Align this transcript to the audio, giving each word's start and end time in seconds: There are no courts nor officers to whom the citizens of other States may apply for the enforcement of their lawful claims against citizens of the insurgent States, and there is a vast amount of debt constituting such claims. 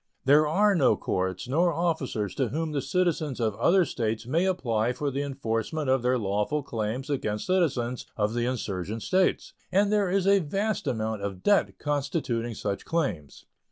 There 0.25 0.47
are 0.47 0.73
no 0.73 0.97
courts 0.97 1.47
nor 1.47 1.71
officers 1.71 2.33
to 2.33 2.47
whom 2.47 2.71
the 2.71 2.81
citizens 2.81 3.39
of 3.39 3.55
other 3.57 3.85
States 3.85 4.25
may 4.25 4.45
apply 4.47 4.93
for 4.93 5.11
the 5.11 5.21
enforcement 5.21 5.91
of 5.91 6.01
their 6.01 6.17
lawful 6.17 6.63
claims 6.63 7.07
against 7.07 7.45
citizens 7.45 8.07
of 8.17 8.33
the 8.33 8.47
insurgent 8.47 9.03
States, 9.03 9.53
and 9.71 9.91
there 9.91 10.09
is 10.09 10.25
a 10.25 10.39
vast 10.39 10.87
amount 10.87 11.21
of 11.21 11.43
debt 11.43 11.77
constituting 11.77 12.55
such 12.55 12.83
claims. 12.83 13.45